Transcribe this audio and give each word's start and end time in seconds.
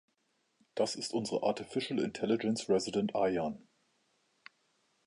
Das 0.73 0.95
ist 0.95 1.13
unsere 1.13 1.43
Artificial 1.43 1.99
Intelligence 1.99 2.67
Resident, 2.69 3.15
Ayaan. 3.15 3.67